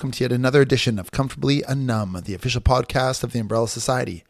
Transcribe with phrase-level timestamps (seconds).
[0.00, 3.68] welcome to yet another edition of Comfortably a Numb, the official podcast of the Umbrella
[3.68, 4.24] Society.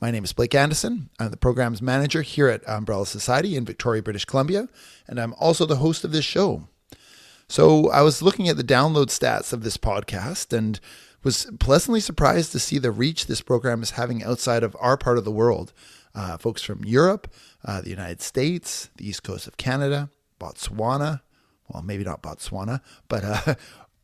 [0.00, 1.10] My name is Blake Anderson.
[1.20, 4.68] I'm the programs manager here at Umbrella Society in Victoria, British Columbia,
[5.06, 6.66] and I'm also the host of this show.
[7.48, 10.80] So I was looking at the download stats of this podcast and
[11.22, 15.18] was pleasantly surprised to see the reach this program is having outside of our part
[15.18, 15.72] of the world.
[16.16, 17.32] Uh, folks from Europe,
[17.64, 20.10] uh, the United States, the east coast of Canada,
[20.40, 21.20] Botswana,
[21.72, 23.54] well, maybe not Botswana, but uh,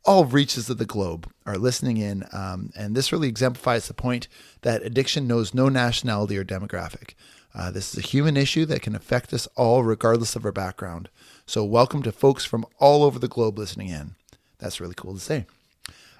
[0.05, 2.25] all reaches of the globe are listening in.
[2.31, 4.27] Um, and this really exemplifies the point
[4.61, 7.13] that addiction knows no nationality or demographic.
[7.53, 11.09] Uh, this is a human issue that can affect us all, regardless of our background.
[11.45, 14.15] So, welcome to folks from all over the globe listening in.
[14.59, 15.45] That's really cool to say.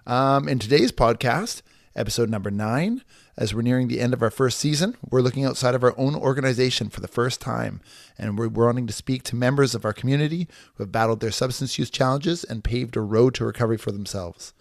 [0.08, 1.62] Um, in today's podcast,
[1.96, 3.04] episode number nine,
[3.40, 6.14] as we're nearing the end of our first season, we're looking outside of our own
[6.14, 7.80] organization for the first time,
[8.18, 11.80] and we're wanting to speak to members of our community who have battled their substance
[11.80, 14.54] use challenges and paved a road to recovery for themselves.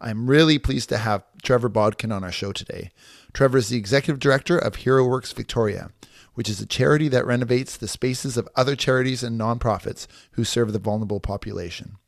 [0.00, 2.90] I'm really pleased to have Trevor Botkin on our show today.
[3.32, 5.90] Trevor is the executive director of Hero Works Victoria,
[6.34, 10.72] which is a charity that renovates the spaces of other charities and nonprofits who serve
[10.72, 11.98] the vulnerable population.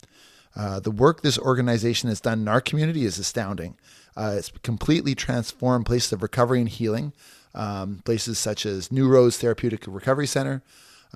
[0.56, 3.76] Uh, the work this organization has done in our community is astounding.
[4.16, 7.12] Uh, it's completely transformed places of recovery and healing,
[7.54, 10.62] um, places such as New Rose Therapeutic Recovery Center,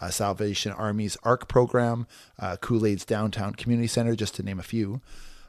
[0.00, 2.06] uh, Salvation Army's ARC program,
[2.38, 5.00] uh, Cool Aid's Downtown Community Center, just to name a few.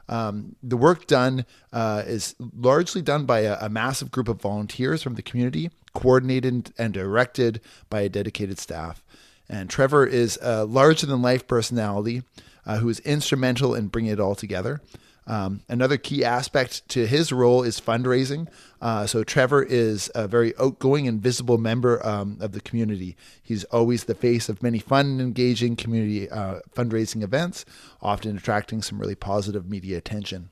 [0.08, 5.02] Um, the work done uh, is largely done by a, a, massive group of volunteers
[5.02, 9.02] from the community, coordinated and directed by a dedicated staff.
[9.48, 12.22] And Trevor is a larger than life personality
[12.66, 14.80] uh, who is instrumental in bringing it all together.
[15.26, 18.48] Um, another key aspect to his role is fundraising.
[18.80, 23.16] Uh, so Trevor is a very outgoing and visible member um, of the community.
[23.42, 27.64] He's always the face of many fun and engaging community uh, fundraising events,
[28.00, 30.50] often attracting some really positive media attention.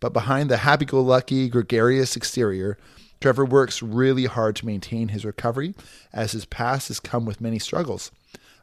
[0.00, 2.78] But behind the happy-go-lucky, gregarious exterior,
[3.20, 5.74] Trevor works really hard to maintain his recovery,
[6.12, 8.10] as his past has come with many struggles.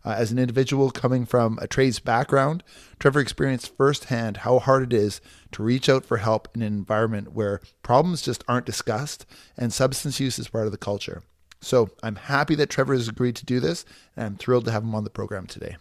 [0.06, 2.64] Uh, as an individual coming from a trades background,
[3.00, 5.22] Trevor experienced firsthand how hard it is
[5.54, 9.26] to reach out for help in an environment where problems just aren't discussed
[9.58, 11.24] and substance use is part of the culture.
[11.62, 13.86] So I'm happy that Trevor has agreed to do this,
[14.18, 15.78] and I'm thrilled to have him on the program today.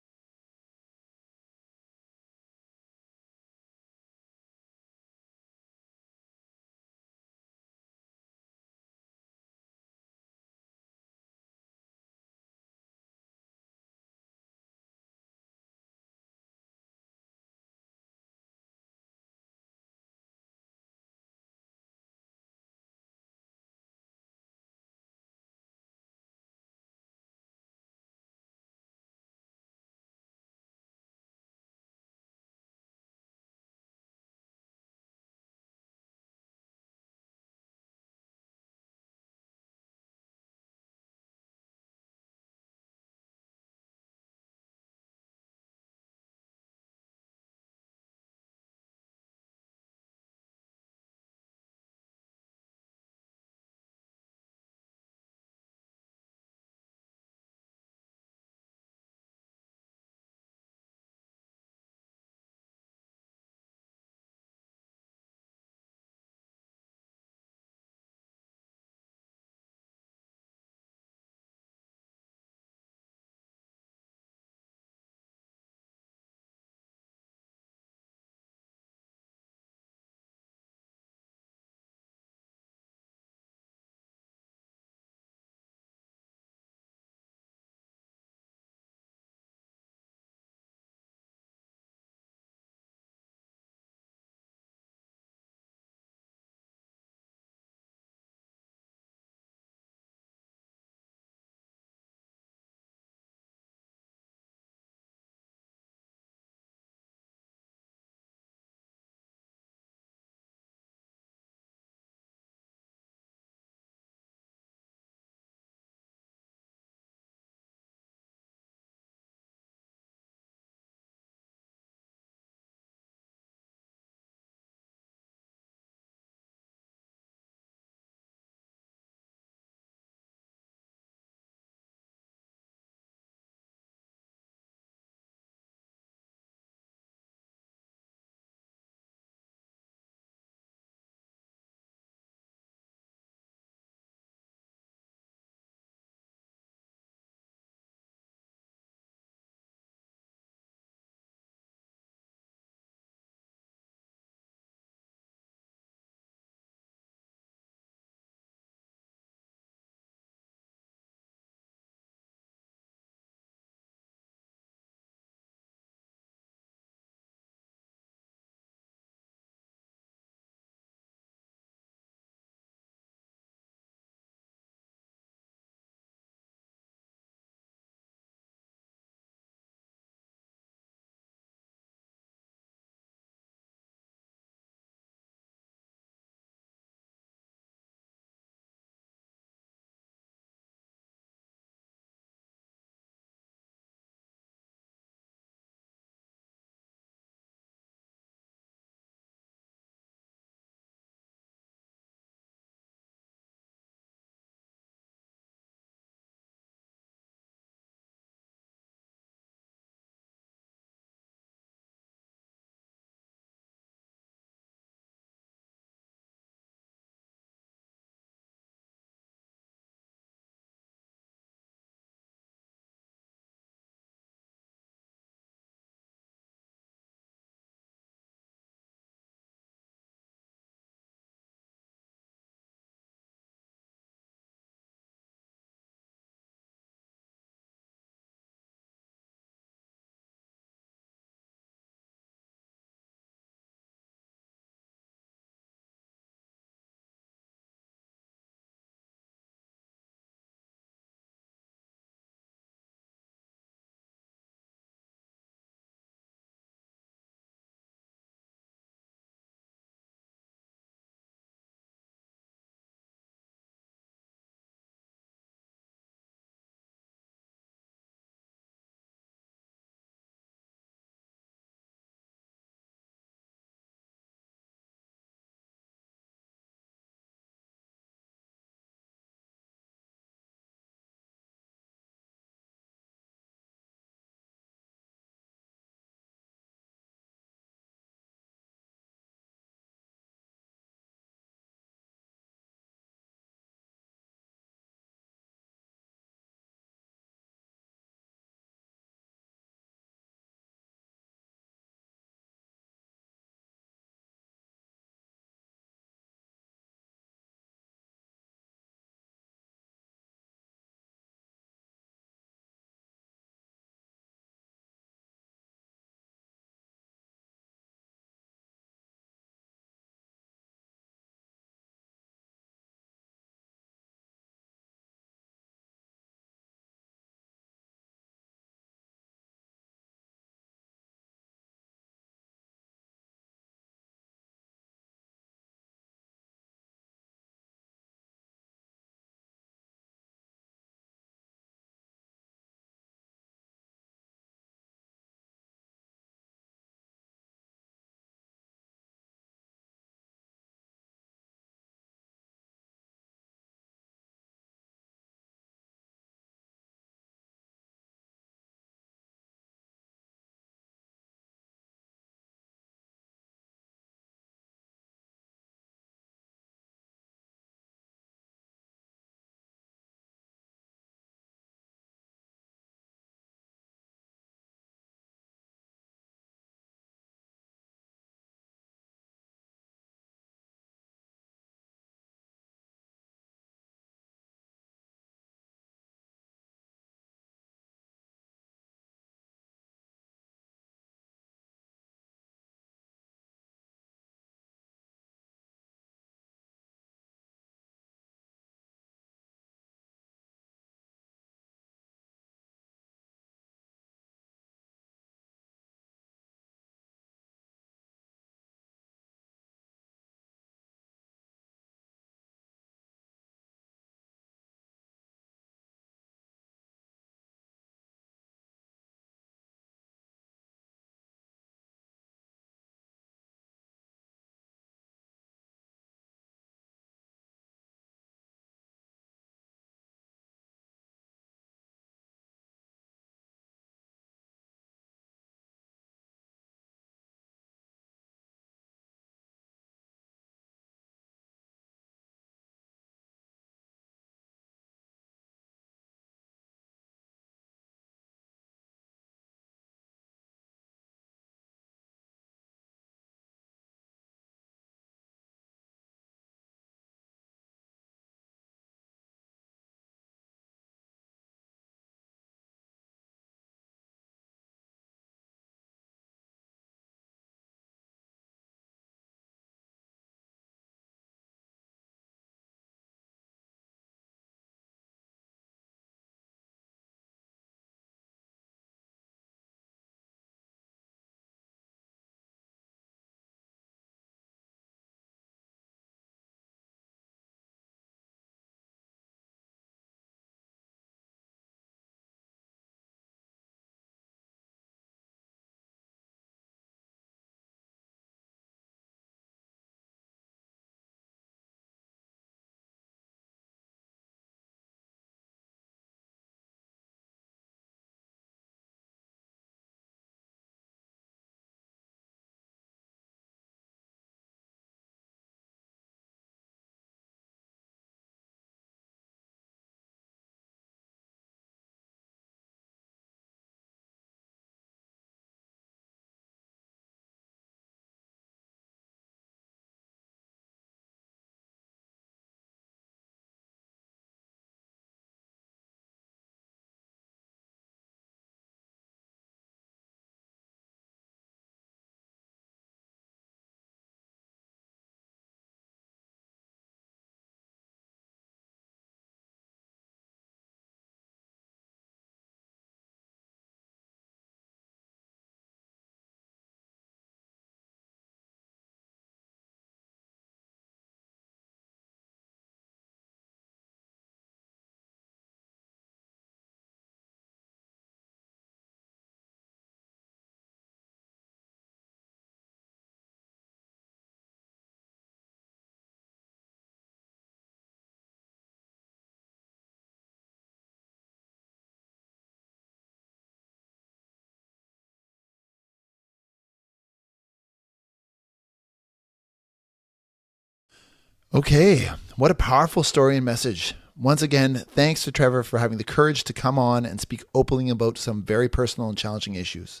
[591.54, 593.94] Okay, what a powerful story and message.
[594.16, 597.90] Once again, thanks to Trevor for having the courage to come on and speak openly
[597.90, 600.00] about some very personal and challenging issues.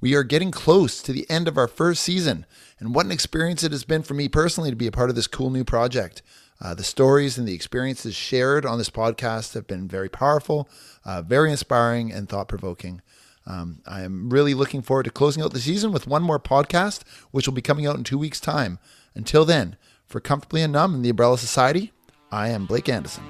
[0.00, 2.46] We are getting close to the end of our first season,
[2.78, 5.16] and what an experience it has been for me personally to be a part of
[5.16, 6.22] this cool new project.
[6.60, 10.68] Uh, the stories and the experiences shared on this podcast have been very powerful,
[11.04, 13.02] uh, very inspiring, and thought provoking.
[13.44, 17.00] Um, I am really looking forward to closing out the season with one more podcast,
[17.32, 18.78] which will be coming out in two weeks' time.
[19.16, 19.76] Until then,
[20.10, 21.92] for Comfortably Numb and the Umbrella Society,
[22.32, 23.22] I am Blake Anderson.